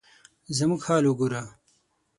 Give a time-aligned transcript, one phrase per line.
[0.57, 1.43] زموږ حال وګوره؟